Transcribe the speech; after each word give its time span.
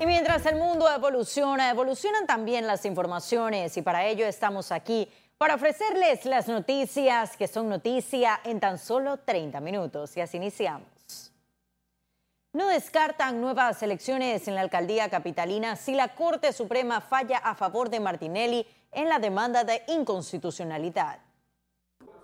Y 0.00 0.06
mientras 0.06 0.44
el 0.46 0.56
mundo 0.56 0.90
evoluciona, 0.90 1.70
evolucionan 1.70 2.26
también 2.26 2.66
las 2.66 2.84
informaciones 2.84 3.76
y 3.76 3.82
para 3.82 4.06
ello 4.06 4.26
estamos 4.26 4.72
aquí 4.72 5.08
para 5.38 5.54
ofrecerles 5.54 6.24
las 6.24 6.48
noticias 6.48 7.36
que 7.36 7.48
son 7.48 7.68
noticia 7.68 8.40
en 8.44 8.60
tan 8.60 8.78
solo 8.78 9.18
30 9.18 9.60
minutos. 9.60 10.16
Y 10.16 10.20
así 10.20 10.36
iniciamos. 10.36 11.32
No 12.52 12.68
descartan 12.68 13.40
nuevas 13.40 13.82
elecciones 13.82 14.46
en 14.46 14.54
la 14.54 14.60
alcaldía 14.60 15.10
capitalina 15.10 15.74
si 15.74 15.94
la 15.94 16.14
Corte 16.14 16.52
Suprema 16.52 17.00
falla 17.00 17.38
a 17.38 17.54
favor 17.54 17.90
de 17.90 17.98
Martinelli 17.98 18.66
en 18.92 19.08
la 19.08 19.18
demanda 19.18 19.64
de 19.64 19.82
inconstitucionalidad. 19.88 21.18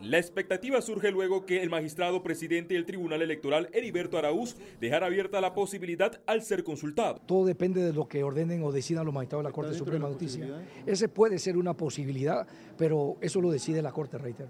La 0.03 0.17
expectativa 0.17 0.81
surge 0.81 1.11
luego 1.11 1.45
que 1.45 1.63
el 1.63 1.69
magistrado 1.69 2.23
presidente 2.23 2.73
del 2.73 2.87
Tribunal 2.87 3.21
Electoral, 3.21 3.69
Heriberto 3.75 4.17
Araúz, 4.17 4.57
dejara 4.81 5.07
abierta 5.07 5.43
la 5.43 5.53
posibilidad 5.53 6.23
al 6.27 6.41
ser 6.41 6.65
consultado. 6.65 7.21
Todo 7.27 7.45
depende 7.45 7.83
de 7.83 7.93
lo 7.93 8.09
que 8.09 8.25
ordenen 8.25 8.63
o 8.63 8.73
decidan 8.73 9.05
los 9.05 9.13
magistrados 9.13 9.45
de 9.45 9.51
la 9.51 9.55
Corte 9.55 9.75
Suprema 9.75 10.07
de 10.07 10.15
Justicia. 10.15 10.65
Ese 10.87 11.09
puede 11.09 11.39
ser 11.39 11.59
una 11.59 11.75
posibilidad, 11.75 12.47
pero 12.79 13.19
eso 13.21 13.43
lo 13.43 13.51
decide 13.51 13.83
la 13.83 13.93
Corte, 13.93 14.17
reitero. 14.17 14.49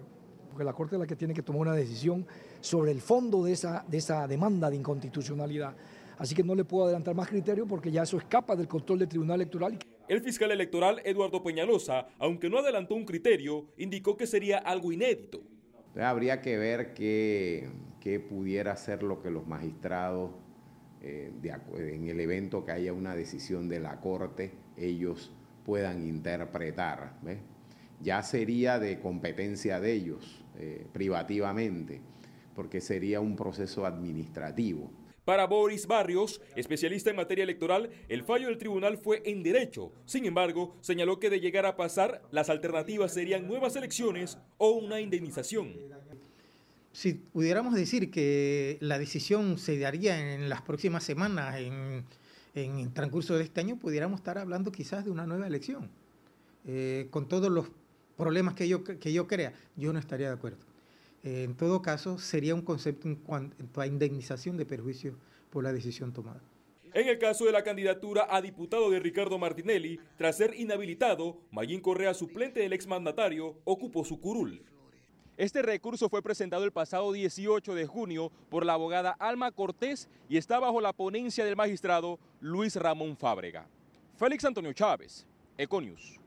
Porque 0.51 0.63
la 0.63 0.73
Corte 0.73 0.95
es 0.95 1.01
la 1.01 1.07
que 1.07 1.17
tiene 1.17 1.35
que 1.35 1.43
tomar 1.43 1.63
una 1.63 1.75
decisión 1.75 2.25
sobre 2.61 2.93
el 2.93 3.01
fondo 3.01 3.43
de 3.43 3.53
esa, 3.53 3.85
de 3.89 3.99
esa 3.99 4.29
demanda 4.29 4.71
de 4.71 4.77
inconstitucionalidad. 4.77 5.75
Así 6.17 6.35
que 6.37 6.45
no 6.45 6.55
le 6.55 6.65
puedo 6.65 6.85
adelantar 6.85 7.17
más 7.17 7.29
criterio 7.29 7.67
porque 7.67 7.91
ya 7.91 8.05
eso 8.05 8.19
escapa 8.19 8.55
del 8.55 8.69
control 8.69 9.01
del 9.01 9.09
Tribunal 9.09 9.41
Electoral. 9.41 9.79
El 10.11 10.23
fiscal 10.23 10.51
electoral 10.51 11.01
Eduardo 11.05 11.41
Peñalosa, 11.41 12.09
aunque 12.19 12.51
no 12.51 12.59
adelantó 12.59 12.97
un 12.97 13.05
criterio, 13.05 13.69
indicó 13.77 14.17
que 14.17 14.27
sería 14.27 14.59
algo 14.59 14.91
inédito. 14.91 15.41
Habría 15.95 16.41
que 16.41 16.59
ver 16.59 16.95
qué, 16.95 17.71
pudiera 18.29 18.75
ser 18.75 19.05
lo 19.05 19.23
que 19.23 19.31
los 19.31 19.47
magistrados, 19.47 20.33
eh, 21.01 21.31
en 21.77 22.09
el 22.09 22.19
evento 22.19 22.65
que 22.65 22.73
haya 22.73 22.93
una 22.93 23.15
decisión 23.15 23.69
de 23.69 23.79
la 23.79 24.01
Corte, 24.01 24.51
ellos 24.77 25.33
puedan 25.65 26.05
interpretar. 26.05 27.13
Ya 28.01 28.21
sería 28.25 28.81
de 28.81 28.99
competencia 28.99 29.79
de 29.79 29.93
ellos, 29.93 30.45
eh, 30.59 30.89
privativamente, 30.93 32.01
porque 32.57 32.81
sería 32.81 33.21
un 33.21 33.37
proceso 33.37 33.87
administrativo. 33.87 34.91
Para 35.25 35.47
Boris 35.47 35.87
Barrios, 35.87 36.41
especialista 36.57 37.11
en 37.11 37.17
materia 37.17 37.45
electoral, 37.45 37.91
el 38.09 38.23
fallo 38.23 38.49
del 38.49 38.59
tribunal 38.59 38.97
fue 38.97 39.23
en 39.27 39.43
derecho. 39.43 39.93
Sin 40.07 40.25
embargo, 40.25 40.77
señaló 40.81 41.21
que 41.21 41.31
de 41.31 41.41
llegar 41.41 41.67
a 41.67 41.77
pasar, 41.77 42.23
las 42.31 42.49
alternativas 42.49 43.13
serían 43.13 43.47
nuevas 43.47 43.77
elecciones 43.77 44.39
o 44.57 44.71
una 44.71 45.01
indemnización. 45.01 45.75
Si 46.93 47.15
pudiéramos 47.15 47.75
decir 47.75 48.11
que 48.11 48.79
la 48.81 48.99
decisión 48.99 49.59
se 49.59 49.79
daría 49.79 50.35
en 50.35 50.49
las 50.49 50.63
próximas 50.63 51.05
semanas, 51.05 51.57
en, 51.61 52.05
el 52.55 52.93
transcurso 52.93 53.37
de 53.37 53.45
este 53.45 53.61
año, 53.61 53.79
pudiéramos 53.79 54.21
estar 54.21 54.39
hablando 54.39 54.73
quizás 54.73 55.05
de 55.05 55.11
una 55.11 55.27
nueva 55.27 55.47
elección. 55.47 55.89
Eh, 56.67 57.07
con 57.11 57.29
todos 57.29 57.51
los 57.51 57.71
problemas 58.17 58.55
que 58.55 58.69
yo, 58.69 58.83
que 58.83 59.13
yo 59.13 59.27
crea, 59.27 59.53
yo 59.77 59.93
no 59.93 59.99
estaría 59.99 60.29
de 60.29 60.35
acuerdo. 60.35 60.70
En 61.23 61.55
todo 61.55 61.83
caso, 61.83 62.19
sería 62.19 62.55
un 62.55 62.63
concepto 62.63 63.07
en 63.07 63.17
cuanto 63.17 63.81
a 63.81 63.87
indemnización 63.87 64.57
de 64.57 64.65
perjuicios 64.65 65.17
por 65.51 65.63
la 65.63 65.73
decisión 65.73 66.13
tomada. 66.13 66.41
En 66.93 67.09
el 67.09 67.19
caso 67.19 67.45
de 67.45 67.53
la 67.53 67.63
candidatura 67.63 68.27
a 68.29 68.41
diputado 68.41 68.91
de 68.91 68.99
Ricardo 68.99 69.39
Martinelli, 69.39 70.01
tras 70.17 70.39
ser 70.39 70.55
inhabilitado, 70.55 71.39
Mayín 71.53 71.81
Correa, 71.81 72.15
suplente 72.15 72.61
del 72.61 72.73
exmandatario, 72.73 73.57
ocupó 73.65 74.05
su 74.05 74.19
curul. 74.19 74.63
Este 75.37 75.63
recurso 75.63 76.09
fue 76.09 76.23
presentado 76.23 76.65
el 76.65 76.73
pasado 76.73 77.13
18 77.13 77.75
de 77.75 77.87
junio 77.87 78.33
por 78.51 78.67
la 78.67 78.75
abogada 78.75 79.13
Alma 79.13 79.53
Cortés 79.53 80.09
y 80.29 80.37
está 80.37 80.59
bajo 80.59 80.81
la 80.81 80.93
ponencia 80.93 81.45
del 81.45 81.57
magistrado 81.57 82.19
Luis 82.41 82.77
Ramón 82.77 83.17
Fábrega. 83.17 83.67
Félix 84.17 84.45
Antonio 84.45 84.73
Chávez, 84.73 85.27
Econius. 85.57 86.20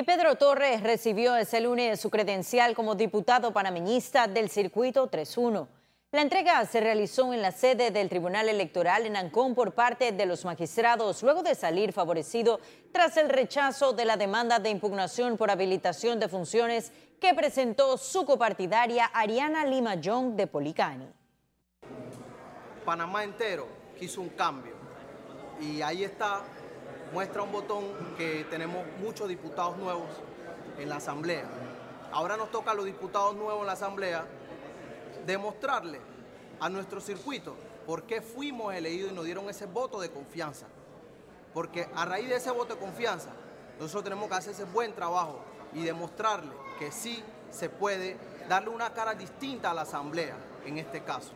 Y 0.00 0.02
Pedro 0.02 0.36
Torres 0.36 0.82
recibió 0.82 1.36
ese 1.36 1.60
lunes 1.60 2.00
su 2.00 2.08
credencial 2.08 2.74
como 2.74 2.94
diputado 2.94 3.52
panameñista 3.52 4.28
del 4.28 4.48
Circuito 4.48 5.10
3-1. 5.10 5.68
La 6.12 6.22
entrega 6.22 6.64
se 6.64 6.80
realizó 6.80 7.34
en 7.34 7.42
la 7.42 7.52
sede 7.52 7.90
del 7.90 8.08
Tribunal 8.08 8.48
Electoral 8.48 9.04
en 9.04 9.14
Ancón 9.14 9.54
por 9.54 9.74
parte 9.74 10.12
de 10.12 10.24
los 10.24 10.46
magistrados, 10.46 11.22
luego 11.22 11.42
de 11.42 11.54
salir 11.54 11.92
favorecido 11.92 12.60
tras 12.92 13.18
el 13.18 13.28
rechazo 13.28 13.92
de 13.92 14.06
la 14.06 14.16
demanda 14.16 14.58
de 14.58 14.70
impugnación 14.70 15.36
por 15.36 15.50
habilitación 15.50 16.18
de 16.18 16.30
funciones 16.30 16.92
que 17.20 17.34
presentó 17.34 17.98
su 17.98 18.24
copartidaria 18.24 19.04
Ariana 19.04 19.66
Lima 19.66 19.96
Young 19.96 20.34
de 20.34 20.46
Policani. 20.46 21.10
Panamá 22.86 23.22
entero 23.22 23.68
quiso 23.98 24.22
un 24.22 24.30
cambio 24.30 24.72
y 25.60 25.82
ahí 25.82 26.04
está 26.04 26.40
muestra 27.12 27.42
un 27.42 27.52
botón 27.52 27.84
que 28.16 28.46
tenemos 28.50 28.84
muchos 29.00 29.28
diputados 29.28 29.76
nuevos 29.76 30.08
en 30.78 30.88
la 30.88 30.96
Asamblea. 30.96 31.44
Ahora 32.12 32.36
nos 32.36 32.50
toca 32.50 32.70
a 32.70 32.74
los 32.74 32.84
diputados 32.84 33.34
nuevos 33.36 33.60
en 33.60 33.66
la 33.66 33.72
Asamblea 33.72 34.24
demostrarle 35.26 36.00
a 36.60 36.68
nuestro 36.68 37.00
circuito 37.00 37.56
por 37.86 38.04
qué 38.04 38.20
fuimos 38.20 38.74
elegidos 38.74 39.12
y 39.12 39.14
nos 39.14 39.24
dieron 39.24 39.48
ese 39.48 39.66
voto 39.66 40.00
de 40.00 40.10
confianza. 40.10 40.66
Porque 41.52 41.88
a 41.94 42.04
raíz 42.04 42.28
de 42.28 42.36
ese 42.36 42.50
voto 42.50 42.74
de 42.74 42.80
confianza, 42.80 43.30
nosotros 43.78 44.04
tenemos 44.04 44.28
que 44.28 44.34
hacer 44.34 44.52
ese 44.52 44.64
buen 44.64 44.94
trabajo 44.94 45.40
y 45.74 45.82
demostrarle 45.82 46.52
que 46.78 46.92
sí 46.92 47.22
se 47.50 47.68
puede 47.68 48.16
darle 48.48 48.70
una 48.70 48.92
cara 48.92 49.14
distinta 49.14 49.70
a 49.70 49.74
la 49.74 49.82
Asamblea 49.82 50.36
en 50.64 50.78
este 50.78 51.02
caso. 51.02 51.32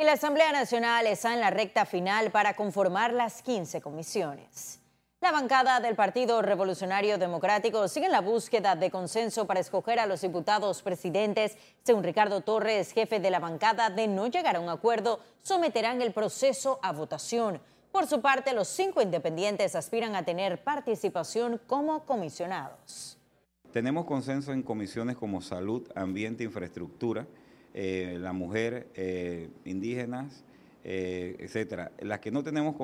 Y 0.00 0.04
la 0.04 0.12
Asamblea 0.12 0.50
Nacional 0.50 1.06
está 1.06 1.34
en 1.34 1.40
la 1.40 1.50
recta 1.50 1.84
final 1.84 2.30
para 2.30 2.56
conformar 2.56 3.12
las 3.12 3.42
15 3.42 3.82
comisiones. 3.82 4.80
La 5.20 5.30
bancada 5.30 5.78
del 5.78 5.94
Partido 5.94 6.40
Revolucionario 6.40 7.18
Democrático 7.18 7.86
sigue 7.86 8.06
en 8.06 8.12
la 8.12 8.22
búsqueda 8.22 8.76
de 8.76 8.90
consenso 8.90 9.46
para 9.46 9.60
escoger 9.60 9.98
a 9.98 10.06
los 10.06 10.22
diputados 10.22 10.80
presidentes. 10.80 11.54
Según 11.82 12.02
Ricardo 12.02 12.40
Torres, 12.40 12.92
jefe 12.92 13.20
de 13.20 13.30
la 13.30 13.40
bancada, 13.40 13.90
de 13.90 14.08
no 14.08 14.26
llegar 14.28 14.56
a 14.56 14.60
un 14.60 14.70
acuerdo, 14.70 15.20
someterán 15.42 16.00
el 16.00 16.14
proceso 16.14 16.80
a 16.82 16.92
votación. 16.92 17.60
Por 17.92 18.06
su 18.06 18.22
parte, 18.22 18.54
los 18.54 18.68
cinco 18.68 19.02
independientes 19.02 19.74
aspiran 19.74 20.16
a 20.16 20.24
tener 20.24 20.64
participación 20.64 21.60
como 21.66 22.06
comisionados. 22.06 23.18
Tenemos 23.70 24.06
consenso 24.06 24.54
en 24.54 24.62
comisiones 24.62 25.18
como 25.18 25.42
salud, 25.42 25.86
ambiente, 25.94 26.42
infraestructura 26.42 27.26
eh, 27.72 28.18
la 28.20 28.32
mujer, 28.32 28.88
eh, 28.94 29.48
indígenas, 29.64 30.44
eh, 30.82 31.36
etcétera. 31.38 31.92
Las 32.00 32.20
que 32.20 32.30
no 32.30 32.42
tenemos 32.42 32.76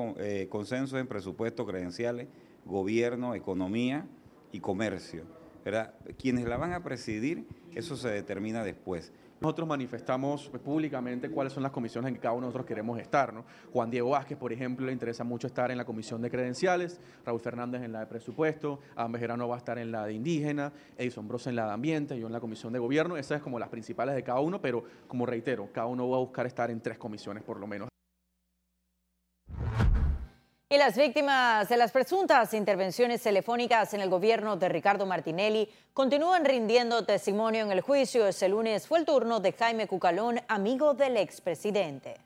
consenso 0.49 0.97
en 0.97 1.07
presupuesto, 1.07 1.65
credenciales, 1.65 2.27
gobierno, 2.65 3.35
economía 3.35 4.07
y 4.51 4.59
comercio. 4.59 5.23
¿verdad? 5.65 5.93
Quienes 6.17 6.45
la 6.45 6.55
van 6.55 6.71
a 6.71 6.83
presidir, 6.83 7.45
eso 7.75 7.97
se 7.97 8.09
determina 8.09 8.63
después. 8.63 9.11
Nosotros 9.39 9.67
manifestamos 9.67 10.49
públicamente 10.49 11.29
cuáles 11.29 11.53
son 11.53 11.61
las 11.61 11.71
comisiones 11.71 12.09
en 12.09 12.15
que 12.15 12.21
cada 12.21 12.33
uno 12.33 12.41
de 12.41 12.47
nosotros 12.47 12.65
queremos 12.65 12.99
estar. 12.99 13.33
¿no? 13.33 13.45
Juan 13.71 13.91
Diego 13.91 14.09
Vázquez, 14.09 14.37
por 14.37 14.51
ejemplo, 14.51 14.85
le 14.85 14.93
interesa 14.93 15.23
mucho 15.23 15.45
estar 15.45 15.69
en 15.69 15.77
la 15.77 15.85
comisión 15.85 16.21
de 16.21 16.31
credenciales, 16.31 16.99
Raúl 17.23 17.39
Fernández 17.39 17.83
en 17.83 17.91
la 17.91 17.99
de 17.99 18.07
presupuesto, 18.07 18.79
Adam 18.95 19.11
Bejerano 19.11 19.47
va 19.47 19.55
a 19.55 19.57
estar 19.59 19.77
en 19.77 19.91
la 19.91 20.05
de 20.05 20.13
indígena, 20.13 20.73
Edison 20.97 21.27
Bros 21.27 21.45
en 21.47 21.55
la 21.55 21.67
de 21.67 21.73
ambiente, 21.73 22.19
yo 22.19 22.27
en 22.27 22.33
la 22.33 22.39
comisión 22.39 22.73
de 22.73 22.79
gobierno. 22.79 23.15
Esas 23.15 23.37
es 23.37 23.43
como 23.43 23.59
las 23.59 23.69
principales 23.69 24.15
de 24.15 24.23
cada 24.23 24.39
uno, 24.39 24.59
pero 24.59 24.83
como 25.07 25.25
reitero, 25.25 25.69
cada 25.71 25.87
uno 25.87 26.09
va 26.09 26.17
a 26.17 26.19
buscar 26.19 26.47
estar 26.47 26.71
en 26.71 26.81
tres 26.81 26.97
comisiones 26.97 27.43
por 27.43 27.59
lo 27.59 27.67
menos. 27.67 27.89
Y 30.69 30.77
las 30.77 30.97
víctimas 30.97 31.69
de 31.69 31.77
las 31.77 31.93
presuntas 31.93 32.53
intervenciones 32.53 33.23
telefónicas 33.23 33.93
en 33.93 34.01
el 34.01 34.09
gobierno 34.09 34.57
de 34.57 34.67
Ricardo 34.67 35.05
Martinelli 35.05 35.69
continúan 35.93 36.43
rindiendo 36.43 37.05
testimonio 37.05 37.63
en 37.63 37.71
el 37.71 37.79
juicio. 37.79 38.27
Este 38.27 38.49
lunes 38.49 38.85
fue 38.85 38.99
el 38.99 39.05
turno 39.05 39.39
de 39.39 39.53
Jaime 39.53 39.87
Cucalón, 39.87 40.41
amigo 40.49 40.93
del 40.93 41.15
expresidente. 41.15 42.17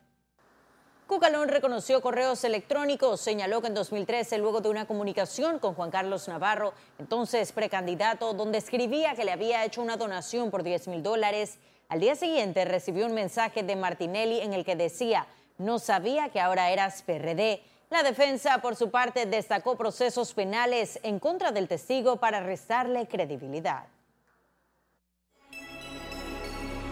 Cucalón 1.06 1.50
reconoció 1.50 2.02
correos 2.02 2.42
electrónicos, 2.42 3.20
señaló 3.20 3.60
que 3.60 3.68
en 3.68 3.74
2013, 3.74 4.38
luego 4.38 4.60
de 4.60 4.70
una 4.70 4.86
comunicación 4.86 5.60
con 5.60 5.74
Juan 5.74 5.92
Carlos 5.92 6.26
Navarro, 6.26 6.74
entonces 6.98 7.52
precandidato, 7.52 8.34
donde 8.34 8.58
escribía 8.58 9.14
que 9.14 9.24
le 9.24 9.30
había 9.30 9.64
hecho 9.64 9.82
una 9.82 9.96
donación 9.96 10.50
por 10.50 10.64
10 10.64 10.88
mil 10.88 11.04
dólares, 11.04 11.60
al 11.88 12.00
día 12.00 12.16
siguiente 12.16 12.64
recibió 12.64 13.06
un 13.06 13.14
mensaje 13.14 13.62
de 13.62 13.76
Martinelli 13.76 14.40
en 14.40 14.52
el 14.52 14.64
que 14.64 14.74
decía, 14.74 15.28
no 15.58 15.78
sabía 15.78 16.30
que 16.30 16.40
ahora 16.40 16.72
eras 16.72 17.02
PRD 17.02 17.62
la 17.92 18.02
defensa, 18.02 18.58
por 18.58 18.74
su 18.74 18.90
parte, 18.90 19.26
destacó 19.26 19.76
procesos 19.76 20.32
penales 20.32 20.98
en 21.02 21.18
contra 21.18 21.52
del 21.52 21.68
testigo 21.68 22.16
para 22.16 22.40
restarle 22.40 23.06
credibilidad. 23.06 23.84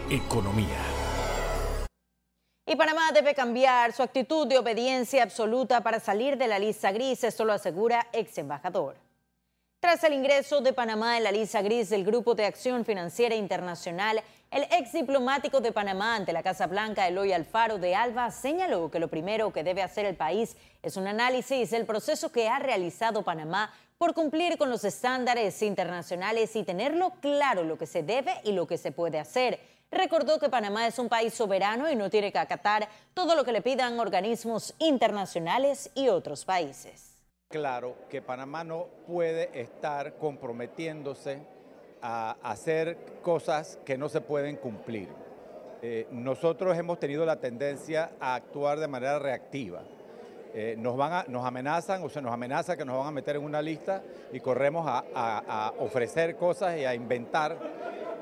Economía. 0.09 0.77
Y 2.67 2.75
Panamá 2.75 3.11
debe 3.11 3.33
cambiar 3.33 3.91
su 3.93 4.03
actitud 4.03 4.45
de 4.45 4.59
obediencia 4.59 5.23
absoluta 5.23 5.81
para 5.81 5.99
salir 5.99 6.37
de 6.37 6.47
la 6.47 6.59
lista 6.59 6.91
gris, 6.91 7.23
esto 7.23 7.45
lo 7.45 7.53
asegura 7.53 8.07
ex 8.13 8.37
embajador. 8.37 8.95
Tras 9.81 10.03
el 10.03 10.13
ingreso 10.13 10.61
de 10.61 10.73
Panamá 10.73 11.17
en 11.17 11.23
la 11.23 11.31
lista 11.31 11.59
gris 11.63 11.89
del 11.89 12.05
Grupo 12.05 12.35
de 12.35 12.45
Acción 12.45 12.85
Financiera 12.85 13.33
Internacional, 13.33 14.21
El 14.51 14.67
ex 14.69 14.93
diplomático 14.93 15.59
de 15.59 15.71
Panamá 15.71 16.15
ante 16.15 16.33
la 16.33 16.43
Casa 16.43 16.67
Blanca, 16.67 17.07
Eloy 17.07 17.33
Alfaro 17.33 17.79
de 17.79 17.95
Alba, 17.95 18.29
señaló 18.29 18.91
que 18.91 18.99
lo 18.99 19.07
primero 19.07 19.51
que 19.51 19.63
debe 19.63 19.81
hacer 19.81 20.05
el 20.05 20.15
país 20.15 20.55
es 20.83 20.97
un 20.97 21.07
análisis 21.07 21.71
del 21.71 21.87
proceso 21.87 22.31
que 22.31 22.47
ha 22.47 22.59
realizado 22.59 23.23
Panamá 23.23 23.73
por 23.97 24.13
cumplir 24.13 24.59
con 24.59 24.69
los 24.69 24.83
estándares 24.83 25.59
internacionales 25.63 26.55
y 26.55 26.61
tenerlo 26.61 27.13
claro 27.19 27.63
lo 27.63 27.79
que 27.79 27.87
se 27.87 28.03
debe 28.03 28.35
y 28.43 28.51
lo 28.51 28.67
que 28.67 28.77
se 28.77 28.91
puede 28.91 29.17
hacer. 29.17 29.59
Recordó 29.89 30.37
que 30.37 30.49
Panamá 30.49 30.85
es 30.85 30.99
un 30.99 31.09
país 31.09 31.33
soberano 31.33 31.89
y 31.89 31.95
no 31.95 32.11
tiene 32.11 32.31
que 32.31 32.37
acatar 32.37 32.87
todo 33.15 33.33
lo 33.33 33.43
que 33.43 33.51
le 33.51 33.63
pidan 33.63 33.99
organismos 33.99 34.75
internacionales 34.77 35.89
y 35.95 36.09
otros 36.09 36.45
países. 36.45 37.10
Claro 37.51 37.95
que 38.09 38.21
Panamá 38.21 38.63
no 38.63 38.87
puede 39.05 39.49
estar 39.59 40.13
comprometiéndose 40.13 41.41
a 42.01 42.37
hacer 42.41 42.97
cosas 43.21 43.77
que 43.83 43.97
no 43.97 44.07
se 44.07 44.21
pueden 44.21 44.55
cumplir. 44.55 45.09
Eh, 45.81 46.07
nosotros 46.11 46.77
hemos 46.77 46.97
tenido 46.97 47.25
la 47.25 47.35
tendencia 47.35 48.11
a 48.21 48.35
actuar 48.35 48.79
de 48.79 48.87
manera 48.87 49.19
reactiva. 49.19 49.81
Eh, 50.53 50.75
nos, 50.77 50.95
van 50.95 51.11
a, 51.11 51.25
nos 51.27 51.45
amenazan 51.45 52.01
o 52.03 52.09
se 52.09 52.21
nos 52.21 52.31
amenaza 52.31 52.77
que 52.77 52.85
nos 52.85 52.97
van 52.97 53.07
a 53.07 53.11
meter 53.11 53.35
en 53.35 53.43
una 53.43 53.61
lista 53.61 54.01
y 54.31 54.39
corremos 54.39 54.85
a, 54.87 55.03
a 55.13 55.73
ofrecer 55.79 56.37
cosas 56.37 56.77
y 56.77 56.85
a 56.85 56.95
inventar 56.95 57.57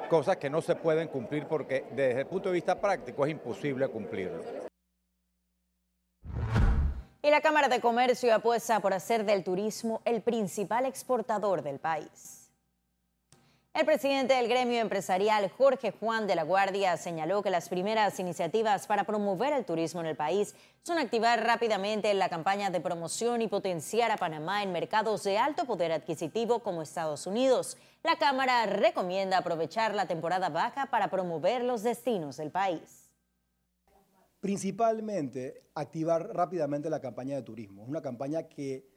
cosas 0.09 0.37
que 0.37 0.49
no 0.49 0.61
se 0.61 0.75
pueden 0.75 1.07
cumplir 1.07 1.45
porque 1.45 1.85
desde 1.91 2.21
el 2.21 2.25
punto 2.25 2.49
de 2.49 2.53
vista 2.53 2.81
práctico 2.81 3.25
es 3.25 3.31
imposible 3.31 3.87
cumplirlo. 3.89 4.68
Y 7.21 7.29
la 7.31 7.41
Cámara 7.41 7.67
de 7.67 7.81
Comercio 7.81 8.33
apuesta 8.33 8.79
por 8.79 8.93
hacer 8.93 9.25
del 9.25 9.43
turismo 9.43 10.01
el 10.05 10.21
principal 10.21 10.85
exportador 10.85 11.63
del 11.63 11.77
país. 11.77 12.49
El 13.73 13.85
presidente 13.85 14.33
del 14.35 14.47
gremio 14.47 14.79
empresarial, 14.79 15.51
Jorge 15.57 15.91
Juan 15.91 16.27
de 16.27 16.35
la 16.35 16.43
Guardia, 16.43 16.95
señaló 16.95 17.43
que 17.43 17.49
las 17.49 17.67
primeras 17.67 18.19
iniciativas 18.21 18.87
para 18.87 19.03
promover 19.03 19.51
el 19.51 19.65
turismo 19.65 19.99
en 19.99 20.07
el 20.07 20.15
país 20.15 20.55
son 20.81 20.97
activar 20.97 21.43
rápidamente 21.45 22.13
la 22.13 22.29
campaña 22.29 22.69
de 22.69 22.79
promoción 22.79 23.41
y 23.41 23.47
potenciar 23.47 24.11
a 24.11 24.17
Panamá 24.17 24.63
en 24.63 24.71
mercados 24.71 25.23
de 25.23 25.37
alto 25.37 25.65
poder 25.65 25.91
adquisitivo 25.91 26.59
como 26.59 26.81
Estados 26.81 27.27
Unidos. 27.27 27.77
La 28.01 28.17
Cámara 28.17 28.65
recomienda 28.65 29.37
aprovechar 29.37 29.93
la 29.93 30.07
temporada 30.07 30.47
baja 30.47 30.85
para 30.85 31.09
promover 31.09 31.65
los 31.65 31.83
destinos 31.83 32.37
del 32.37 32.49
país. 32.49 33.08
Principalmente 34.39 35.63
activar 35.73 36.33
rápidamente 36.33 36.89
la 36.89 37.01
campaña 37.01 37.35
de 37.35 37.43
turismo. 37.43 37.83
Es 37.83 37.89
una 37.89 38.01
campaña 38.01 38.43
que 38.43 38.87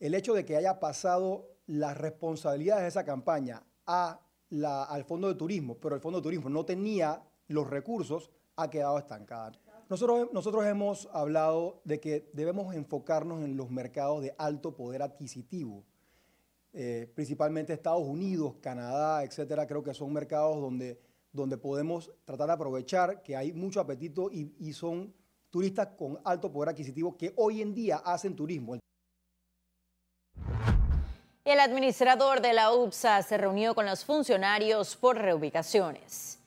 el 0.00 0.14
hecho 0.14 0.34
de 0.34 0.44
que 0.44 0.56
haya 0.56 0.80
pasado 0.80 1.56
las 1.66 1.96
responsabilidades 1.96 2.82
de 2.82 2.88
esa 2.88 3.04
campaña 3.04 3.62
al 3.86 5.04
Fondo 5.04 5.28
de 5.28 5.34
Turismo, 5.34 5.78
pero 5.78 5.94
el 5.94 6.00
Fondo 6.00 6.18
de 6.18 6.22
Turismo 6.22 6.48
no 6.48 6.64
tenía 6.64 7.22
los 7.46 7.68
recursos, 7.68 8.30
ha 8.56 8.68
quedado 8.70 8.98
estancada. 8.98 9.52
Nosotros, 9.88 10.66
hemos 10.66 11.08
hablado 11.12 11.80
de 11.84 11.98
que 11.98 12.28
debemos 12.34 12.74
enfocarnos 12.74 13.42
en 13.42 13.56
los 13.56 13.70
mercados 13.70 14.22
de 14.22 14.34
alto 14.36 14.76
poder 14.76 15.00
adquisitivo, 15.00 15.84
eh, 16.74 17.10
principalmente 17.14 17.72
Estados 17.72 18.06
Unidos, 18.06 18.56
Canadá, 18.60 19.24
etcétera. 19.24 19.66
Creo 19.66 19.82
que 19.82 19.94
son 19.94 20.12
mercados 20.12 20.60
donde, 20.60 21.00
donde 21.32 21.58
podemos 21.58 22.10
tratar 22.24 22.48
de 22.48 22.52
aprovechar 22.54 23.22
que 23.22 23.36
hay 23.36 23.52
mucho 23.52 23.80
apetito 23.80 24.30
y, 24.30 24.54
y 24.58 24.72
son 24.72 25.14
turistas 25.50 25.88
con 25.98 26.18
alto 26.24 26.52
poder 26.52 26.70
adquisitivo 26.70 27.16
que 27.16 27.32
hoy 27.36 27.62
en 27.62 27.74
día 27.74 27.96
hacen 27.98 28.36
turismo. 28.36 28.76
El 31.44 31.60
administrador 31.60 32.42
de 32.42 32.52
la 32.52 32.72
UPSA 32.72 33.22
se 33.22 33.38
reunió 33.38 33.74
con 33.74 33.86
los 33.86 34.04
funcionarios 34.04 34.96
por 34.96 35.16
reubicaciones. 35.16 36.38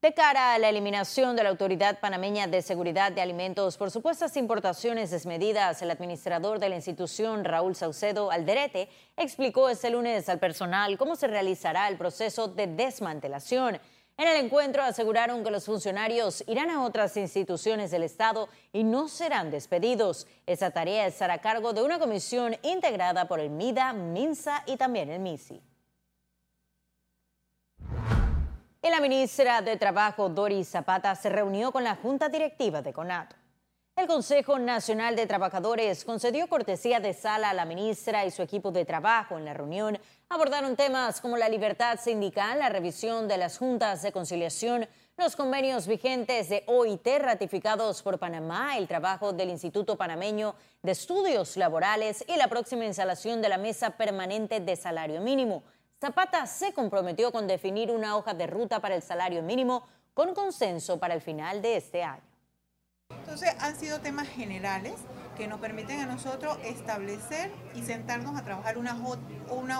De 0.00 0.14
cara 0.14 0.54
a 0.54 0.58
la 0.60 0.68
eliminación 0.68 1.34
de 1.34 1.42
la 1.42 1.48
Autoridad 1.48 1.98
Panameña 1.98 2.46
de 2.46 2.62
Seguridad 2.62 3.10
de 3.10 3.20
Alimentos 3.20 3.76
por 3.76 3.90
supuestas 3.90 4.36
importaciones 4.36 5.10
desmedidas, 5.10 5.82
el 5.82 5.90
administrador 5.90 6.60
de 6.60 6.68
la 6.68 6.76
institución, 6.76 7.44
Raúl 7.44 7.74
Saucedo 7.74 8.30
Alderete, 8.30 8.88
explicó 9.16 9.68
este 9.68 9.90
lunes 9.90 10.28
al 10.28 10.38
personal 10.38 10.96
cómo 10.96 11.16
se 11.16 11.26
realizará 11.26 11.88
el 11.88 11.98
proceso 11.98 12.46
de 12.46 12.68
desmantelación. 12.68 13.80
En 14.18 14.26
el 14.26 14.44
encuentro 14.44 14.82
aseguraron 14.82 15.44
que 15.44 15.50
los 15.52 15.64
funcionarios 15.64 16.42
irán 16.48 16.70
a 16.70 16.82
otras 16.82 17.16
instituciones 17.16 17.92
del 17.92 18.02
Estado 18.02 18.48
y 18.72 18.82
no 18.82 19.06
serán 19.06 19.52
despedidos. 19.52 20.26
Esa 20.44 20.72
tarea 20.72 21.06
estará 21.06 21.34
a 21.34 21.40
cargo 21.40 21.72
de 21.72 21.82
una 21.82 22.00
comisión 22.00 22.56
integrada 22.64 23.28
por 23.28 23.38
el 23.38 23.48
MIDA, 23.48 23.92
MINSA 23.92 24.64
y 24.66 24.76
también 24.76 25.10
el 25.10 25.20
MISI. 25.20 25.62
Y 28.82 28.90
la 28.90 29.00
ministra 29.00 29.62
de 29.62 29.76
Trabajo, 29.76 30.28
Doris 30.28 30.68
Zapata, 30.68 31.14
se 31.14 31.28
reunió 31.28 31.70
con 31.70 31.84
la 31.84 31.94
Junta 31.94 32.28
Directiva 32.28 32.82
de 32.82 32.92
CONATO. 32.92 33.36
El 33.98 34.06
Consejo 34.06 34.60
Nacional 34.60 35.16
de 35.16 35.26
Trabajadores 35.26 36.04
concedió 36.04 36.48
cortesía 36.48 37.00
de 37.00 37.12
sala 37.12 37.50
a 37.50 37.54
la 37.54 37.64
ministra 37.64 38.24
y 38.24 38.30
su 38.30 38.42
equipo 38.42 38.70
de 38.70 38.84
trabajo. 38.84 39.36
En 39.36 39.44
la 39.44 39.54
reunión 39.54 39.98
abordaron 40.28 40.76
temas 40.76 41.20
como 41.20 41.36
la 41.36 41.48
libertad 41.48 41.98
sindical, 41.98 42.60
la 42.60 42.68
revisión 42.68 43.26
de 43.26 43.38
las 43.38 43.58
juntas 43.58 44.02
de 44.02 44.12
conciliación, 44.12 44.86
los 45.16 45.34
convenios 45.34 45.88
vigentes 45.88 46.48
de 46.48 46.62
OIT 46.68 47.08
ratificados 47.18 48.04
por 48.04 48.20
Panamá, 48.20 48.78
el 48.78 48.86
trabajo 48.86 49.32
del 49.32 49.50
Instituto 49.50 49.96
Panameño 49.96 50.54
de 50.80 50.92
Estudios 50.92 51.56
Laborales 51.56 52.24
y 52.28 52.36
la 52.36 52.46
próxima 52.46 52.84
instalación 52.84 53.42
de 53.42 53.48
la 53.48 53.58
Mesa 53.58 53.96
Permanente 53.96 54.60
de 54.60 54.76
Salario 54.76 55.20
Mínimo. 55.20 55.64
Zapata 56.00 56.46
se 56.46 56.72
comprometió 56.72 57.32
con 57.32 57.48
definir 57.48 57.90
una 57.90 58.16
hoja 58.16 58.32
de 58.32 58.46
ruta 58.46 58.78
para 58.78 58.94
el 58.94 59.02
salario 59.02 59.42
mínimo 59.42 59.88
con 60.14 60.34
consenso 60.34 61.00
para 61.00 61.14
el 61.14 61.20
final 61.20 61.60
de 61.60 61.78
este 61.78 62.04
año. 62.04 62.37
Entonces 63.40 63.62
han 63.62 63.78
sido 63.78 64.00
temas 64.00 64.26
generales 64.26 64.94
que 65.36 65.46
nos 65.46 65.60
permiten 65.60 66.00
a 66.00 66.06
nosotros 66.06 66.58
establecer 66.64 67.52
y 67.76 67.82
sentarnos 67.82 68.36
a 68.36 68.42
trabajar 68.42 68.76
una, 68.78 68.96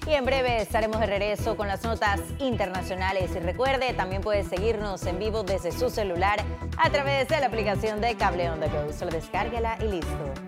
Y 0.07 0.13
en 0.13 0.25
breve 0.25 0.63
estaremos 0.63 1.01
de 1.01 1.07
regreso 1.07 1.57
con 1.57 1.67
las 1.67 1.83
notas 1.83 2.21
internacionales. 2.39 3.33
Y 3.35 3.41
recuerde, 3.41 3.93
también 3.95 4.23
puede 4.23 4.45
seguirnos 4.45 5.05
en 5.07 5.19
vivo 5.19 5.43
desde 5.43 5.73
su 5.73 5.91
celular 5.91 6.45
a 6.77 6.89
través 6.91 7.27
de 7.27 7.41
la 7.41 7.47
aplicación 7.47 8.01
de 8.01 8.15
Cable 8.15 8.51
On 8.51 8.61
The 8.61 8.69
Go. 8.69 8.93
Solo 8.93 9.11
descárguela 9.11 9.77
y 9.81 9.89
listo. 9.89 10.45